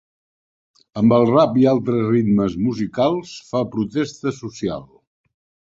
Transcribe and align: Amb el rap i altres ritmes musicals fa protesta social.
Amb 1.01 1.13
el 1.17 1.25
rap 1.31 1.59
i 1.63 1.67
altres 1.73 2.01
ritmes 2.07 2.57
musicals 2.69 3.37
fa 3.53 3.65
protesta 3.77 4.35
social. 4.41 4.89